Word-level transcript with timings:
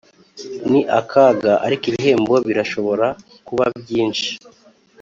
ni 0.71 0.81
akaga, 0.99 1.53
ariko 1.65 1.83
ibihembo 1.91 2.35
birashobora 2.47 3.07
kuba 3.47 3.65
byinshi. 3.81 4.29